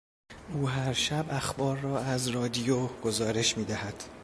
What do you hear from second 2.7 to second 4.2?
گزارش میدهد.